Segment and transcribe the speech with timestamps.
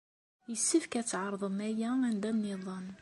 [0.51, 2.87] Yessefk ad tɛerḍem aya anda niḍen.